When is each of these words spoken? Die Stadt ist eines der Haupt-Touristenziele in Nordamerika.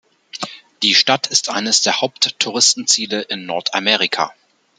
Die 0.81 0.95
Stadt 0.95 1.27
ist 1.27 1.49
eines 1.51 1.81
der 1.83 2.01
Haupt-Touristenziele 2.01 3.21
in 3.21 3.45
Nordamerika. 3.45 4.33